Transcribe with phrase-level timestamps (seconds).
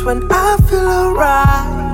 [0.00, 1.91] When I feel alright.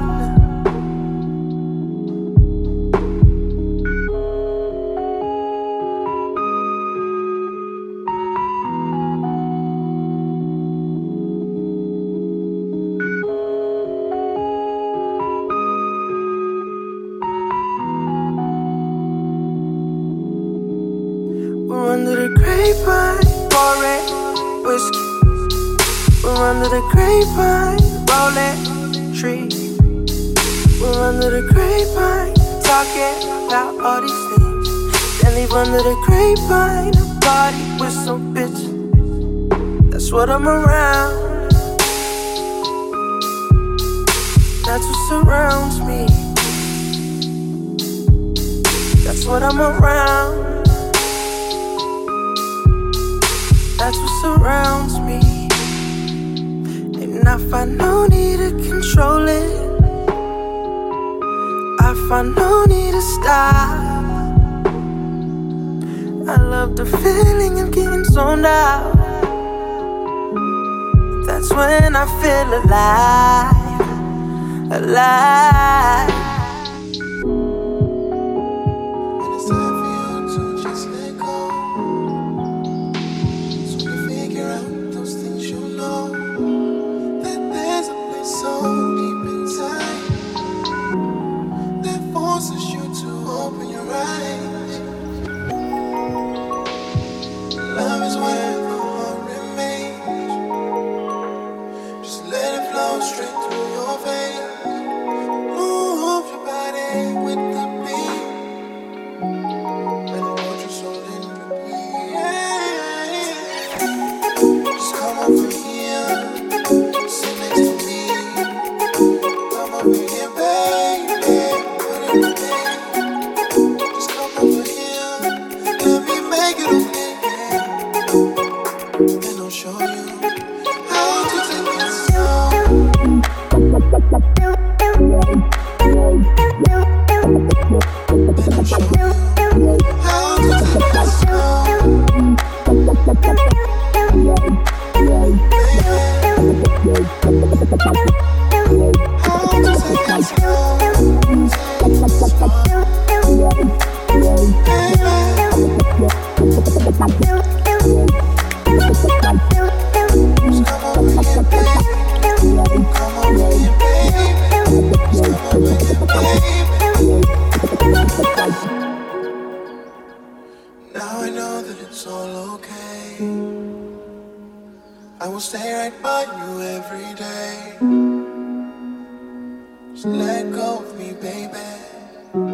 [182.34, 182.44] Let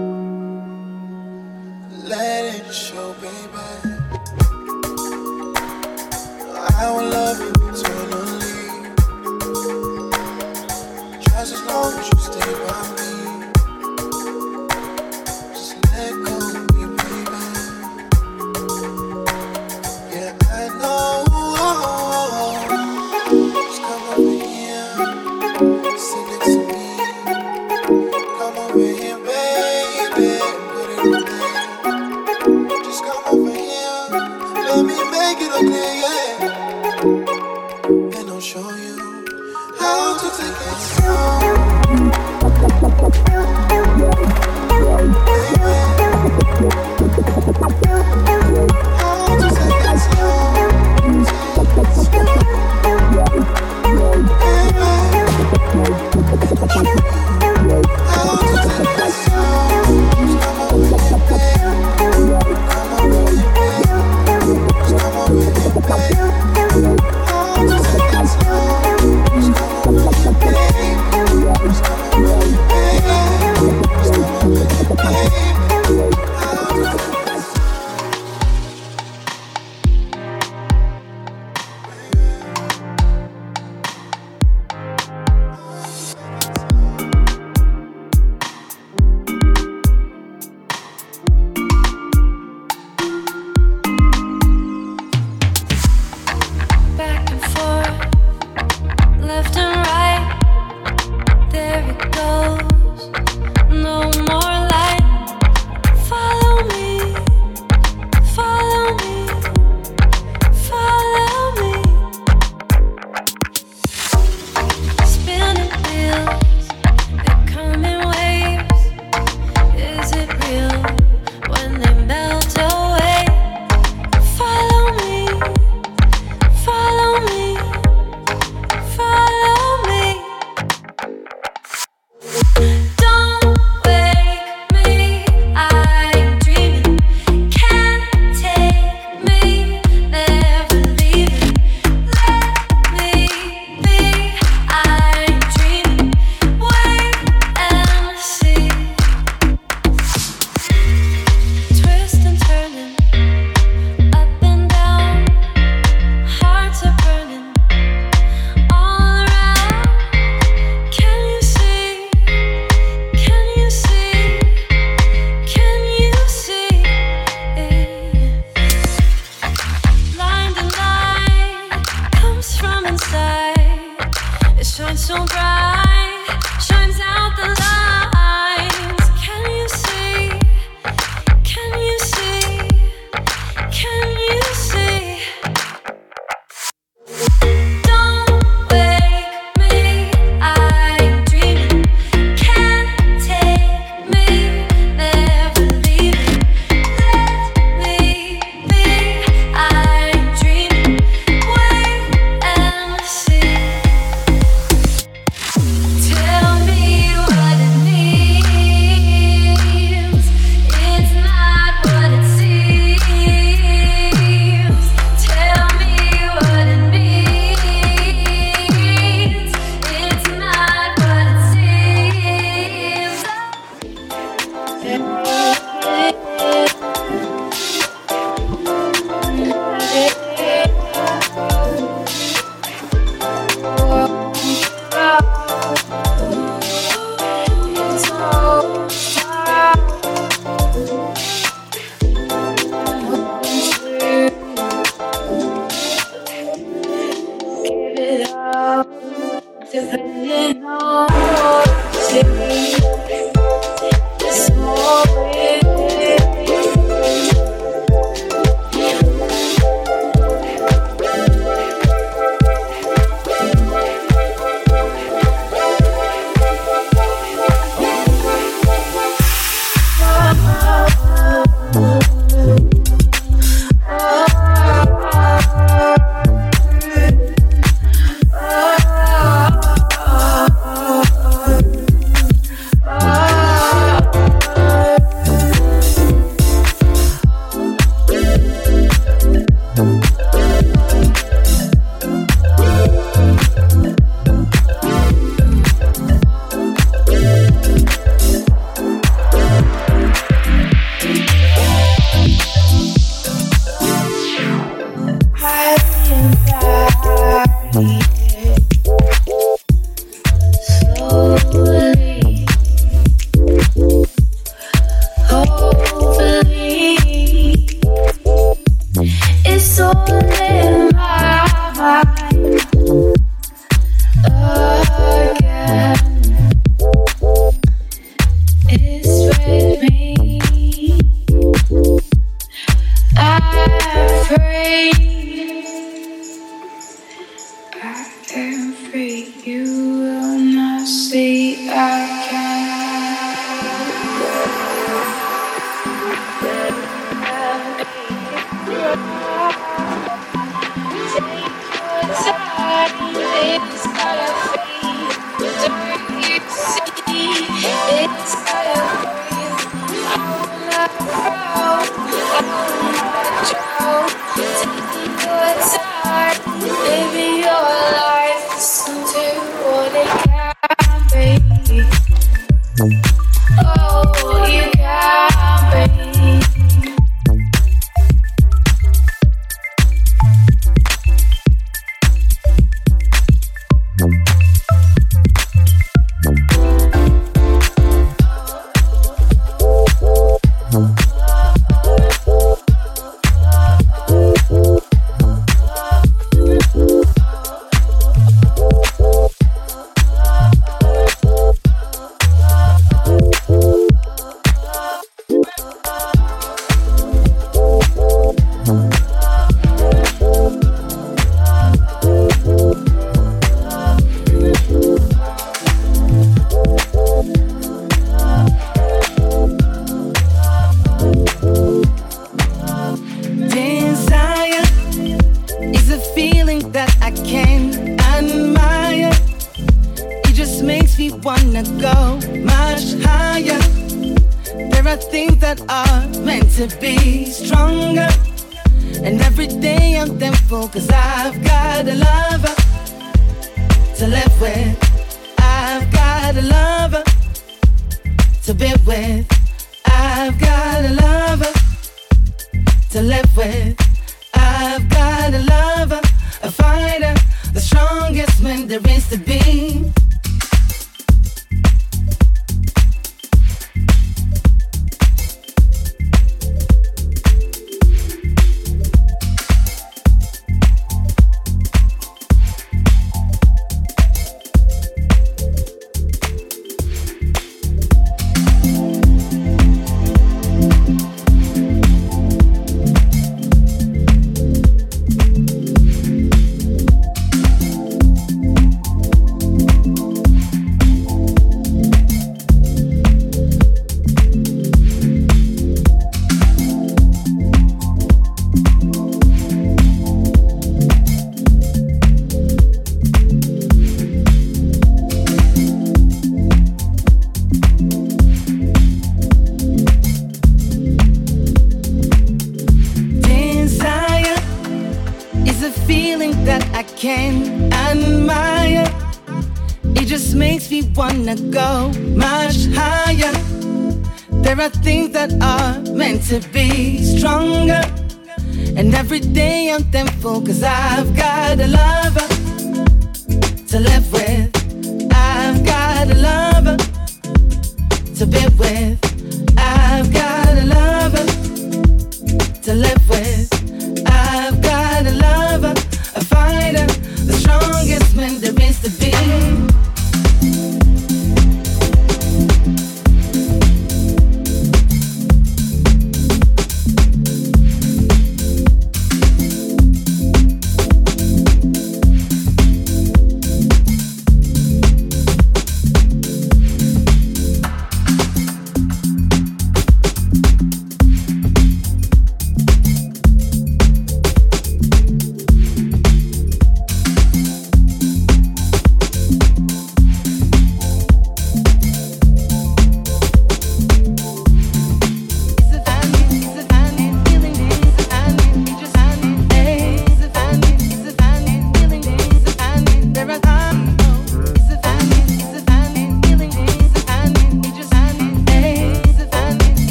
[2.55, 3.97] it show, baby.
[6.79, 7.54] I will love you.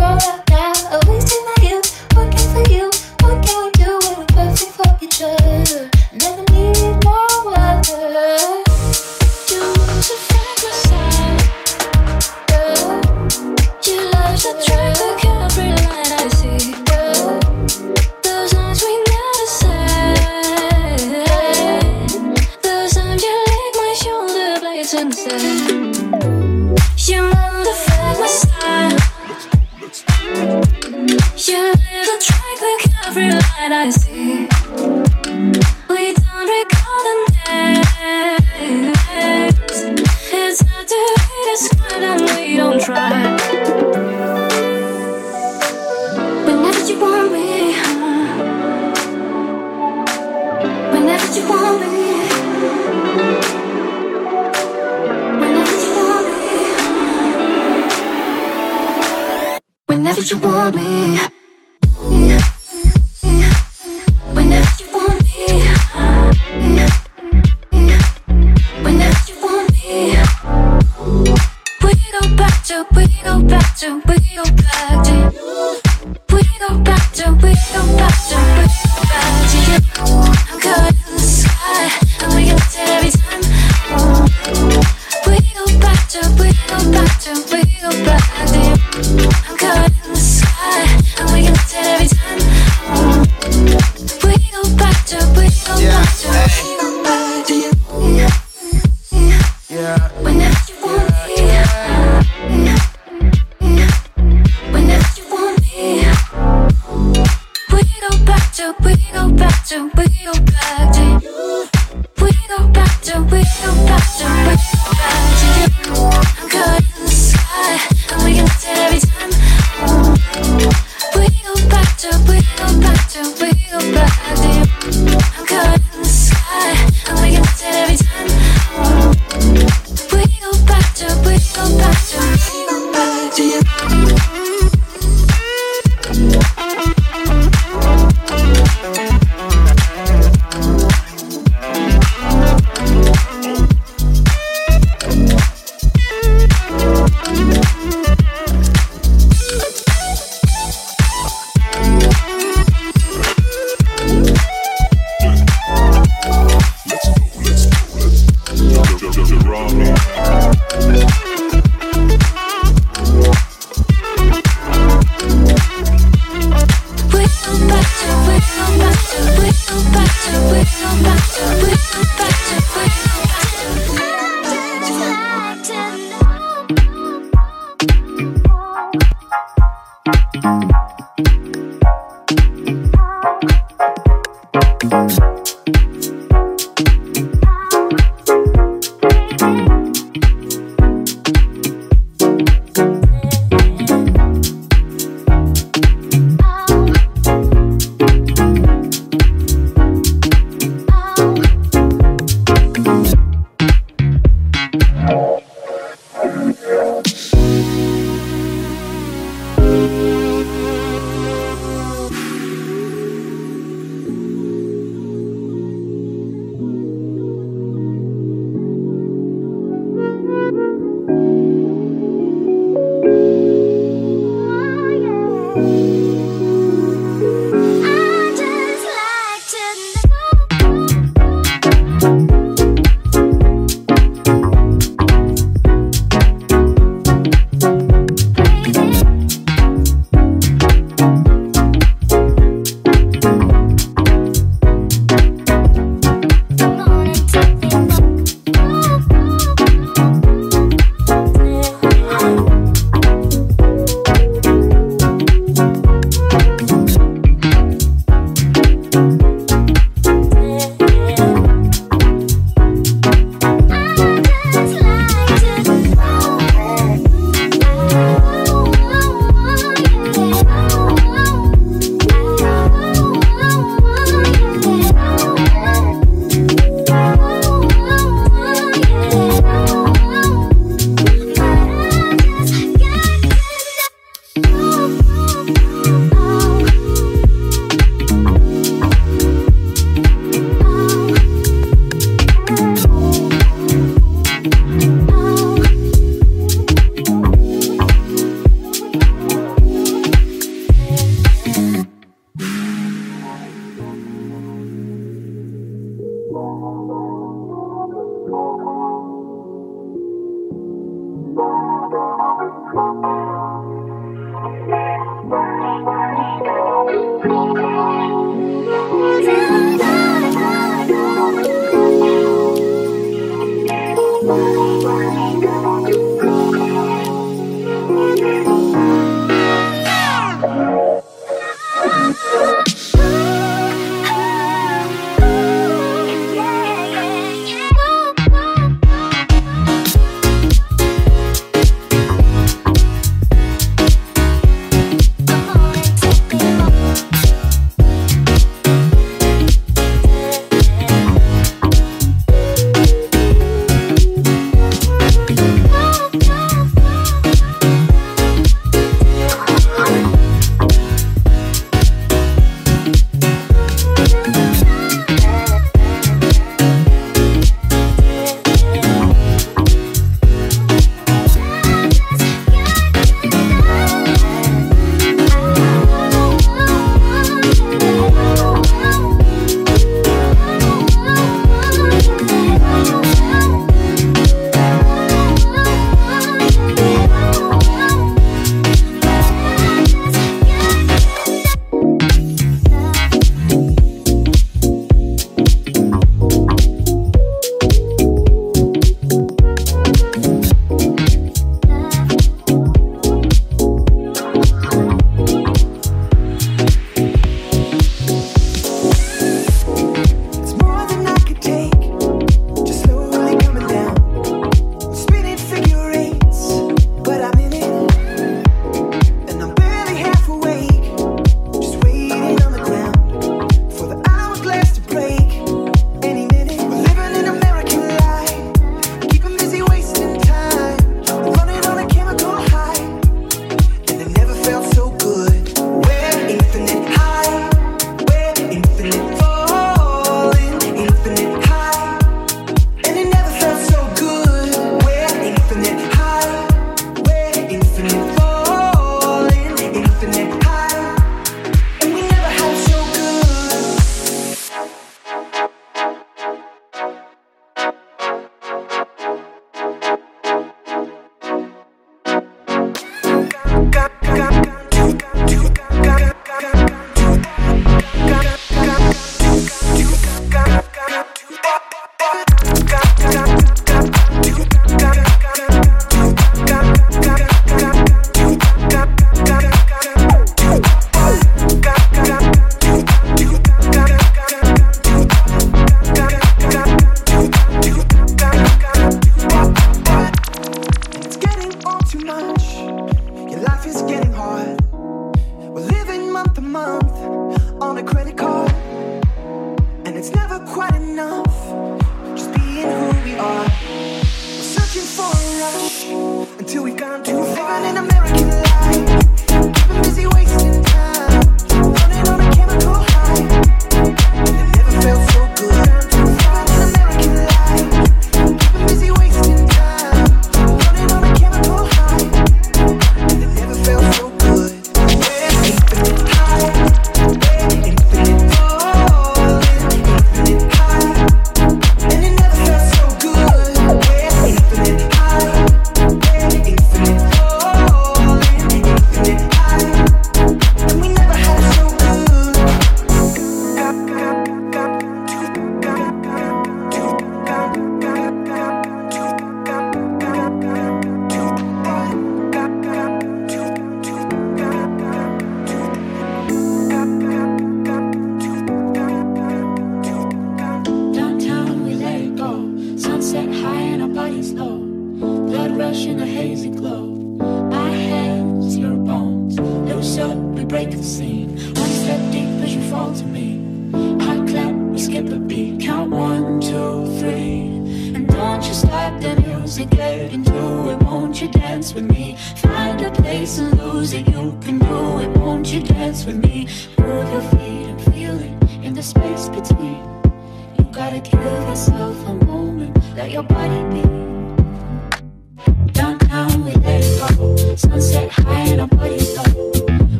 [0.00, 0.39] go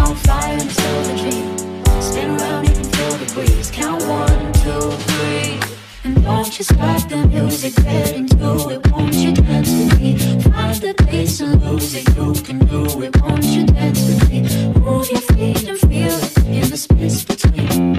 [0.00, 2.02] on fire and still the dream.
[2.02, 3.70] Spin around, you can feel the breeze.
[3.70, 5.60] Count one, two, three.
[6.04, 10.16] And don't you start the music, get into it, won't you dance with me?
[10.40, 14.42] Find the place and lose it, you can do it, won't you dance with me?
[14.78, 17.94] Move your feet and feel it in the space between.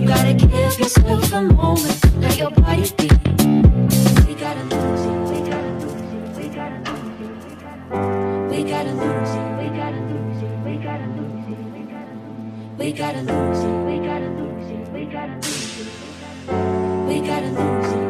[0.00, 3.08] You gotta give yourself a moment, let your body be.
[4.26, 8.50] We gotta lose it, we gotta lose it, we gotta lose it.
[8.50, 9.53] We gotta lose it.
[12.84, 13.86] We gotta lose it.
[13.86, 14.92] We gotta lose it.
[14.92, 15.88] We gotta lose it.
[17.08, 18.03] We gotta lose it.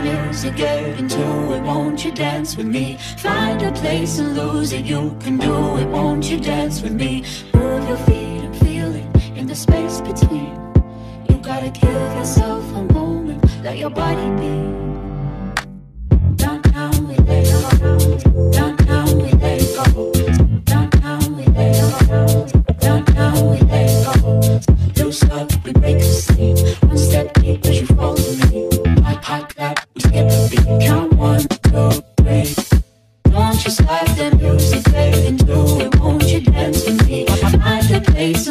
[0.00, 1.62] time is it getting into it?
[1.62, 2.98] Won't you dance with me?
[3.18, 5.86] Find a place and lose it, you can do it.
[5.86, 7.24] Won't you dance with me?
[7.54, 10.54] Move your feet and feel it in the space between.
[11.28, 14.89] You gotta give yourself a moment, let your body be.
[33.60, 35.52] Just like the music fade into
[35.84, 37.26] it, won't you dance with me?
[37.26, 38.48] Find the place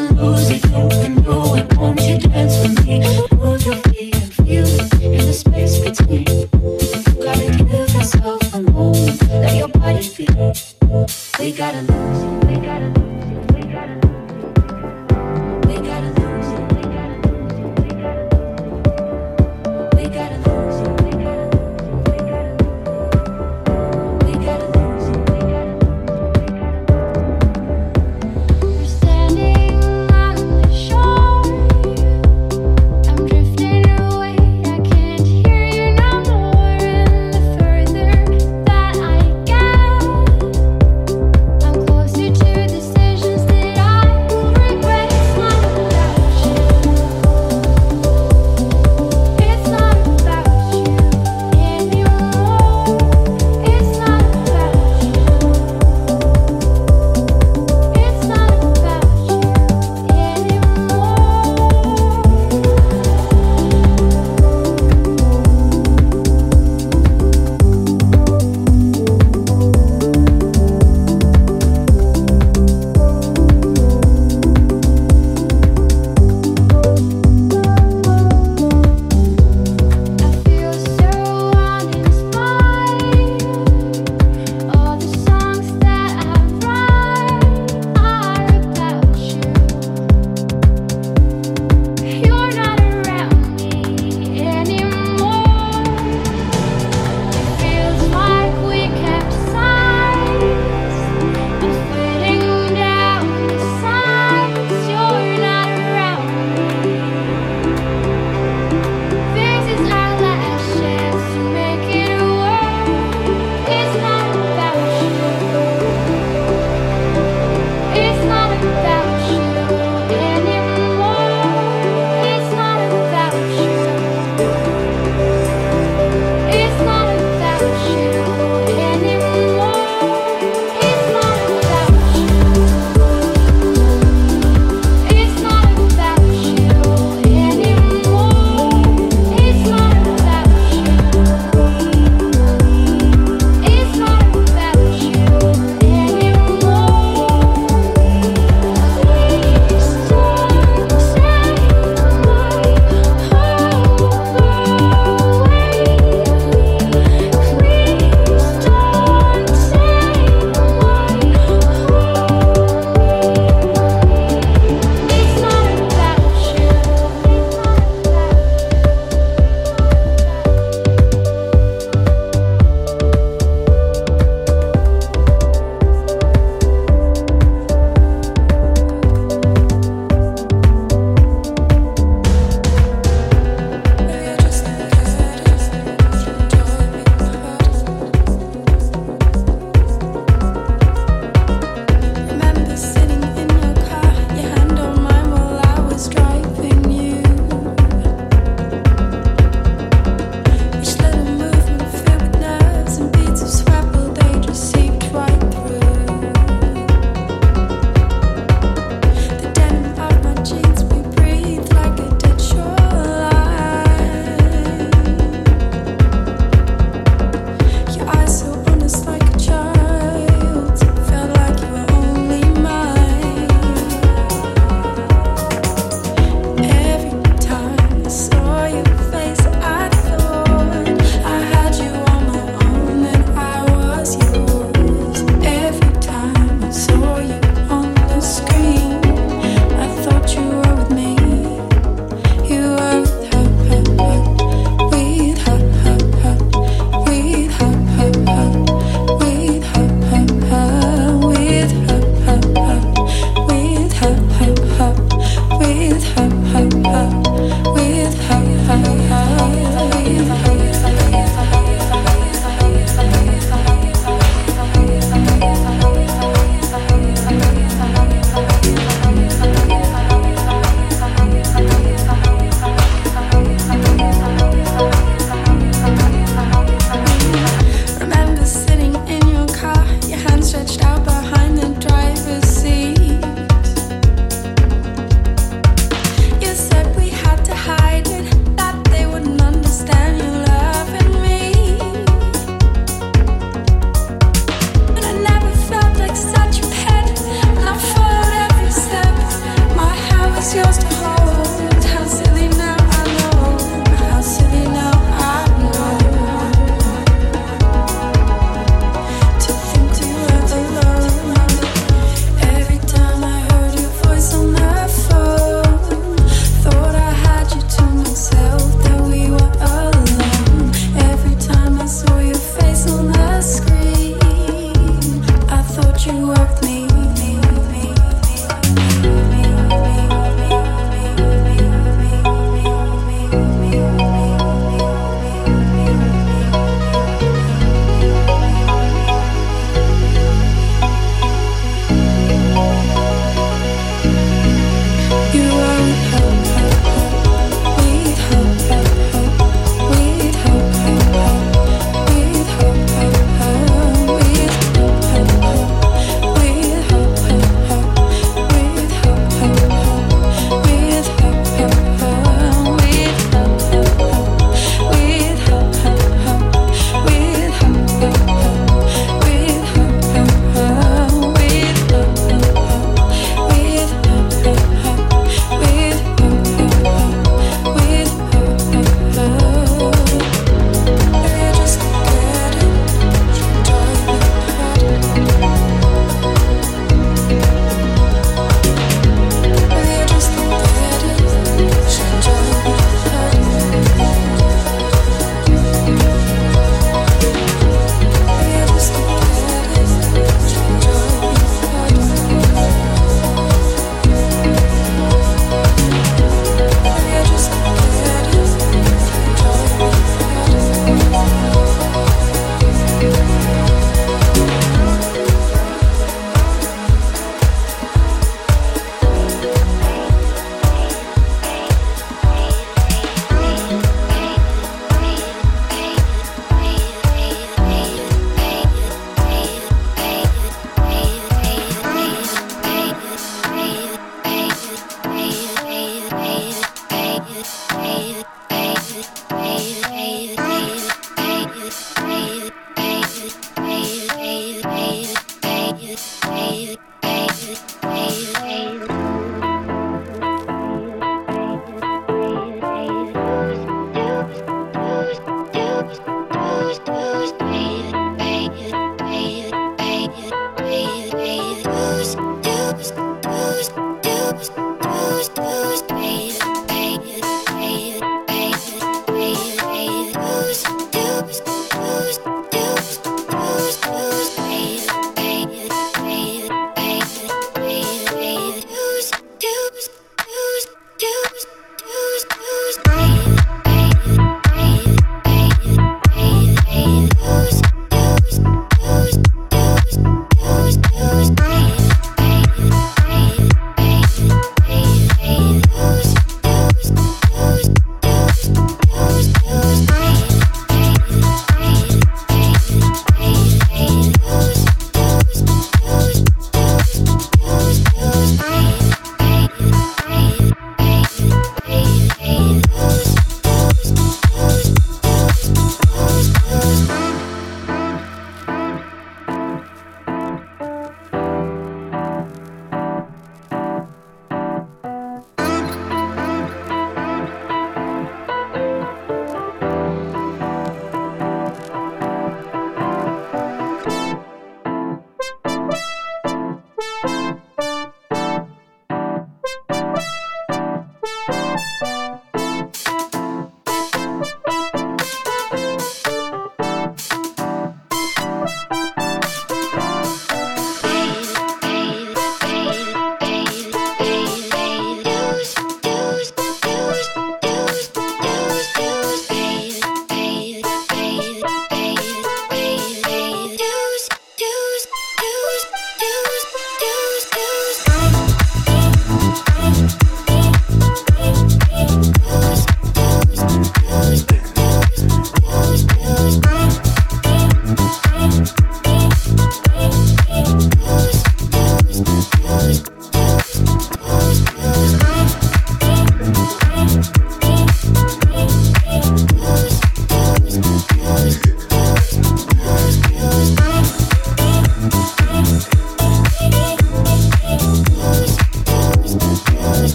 [455.81, 457.48] boost, boost, boost.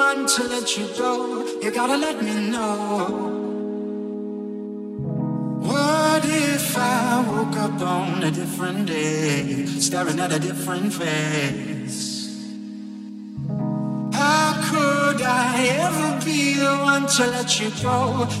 [0.00, 1.12] One to let you go?
[1.62, 2.70] You gotta let me know.
[5.70, 12.08] What if I woke up on a different day, staring at a different face?
[14.20, 15.54] How could I
[15.86, 17.96] ever be the one to let you go?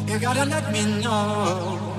[0.08, 1.89] You gotta let me know.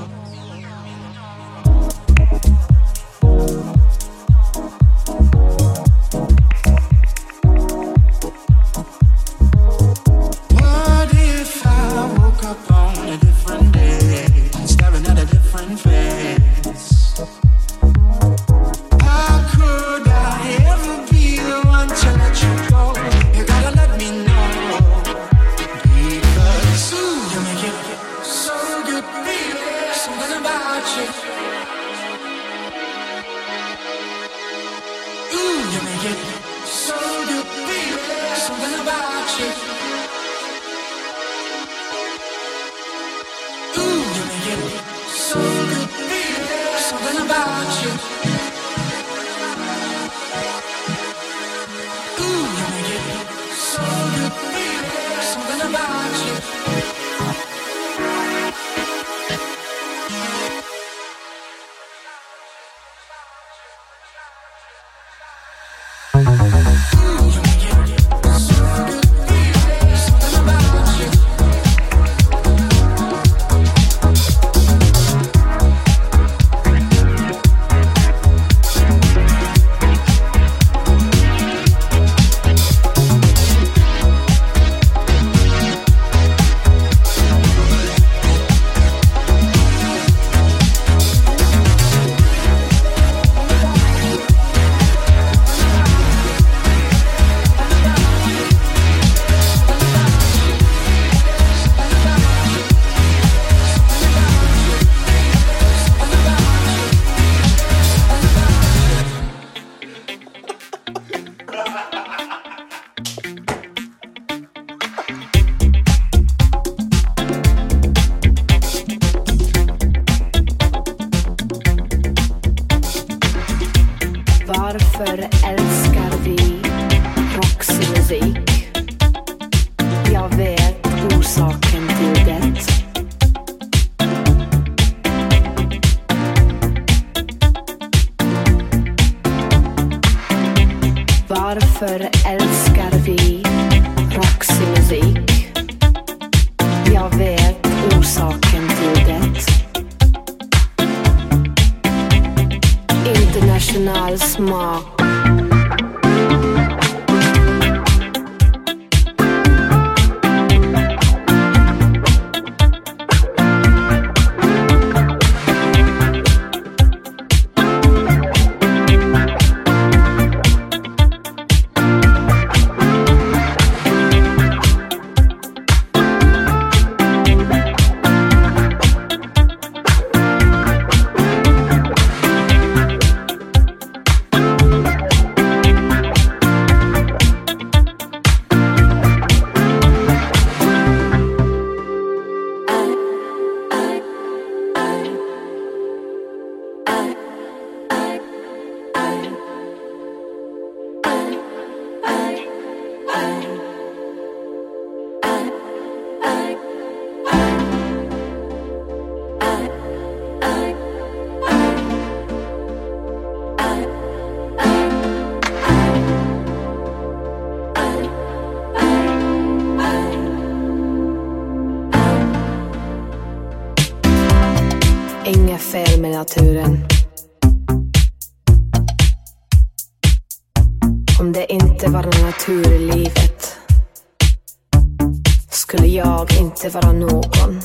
[236.62, 237.62] sig vara någon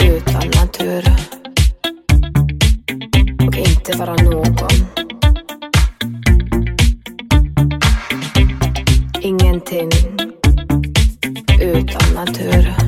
[0.00, 1.04] utan natur.
[3.46, 4.86] Och inte vara någon.
[9.20, 9.90] Ingenting
[11.60, 12.81] utan natur.